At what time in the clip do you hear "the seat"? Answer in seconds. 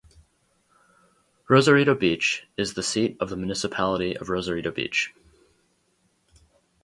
2.73-3.15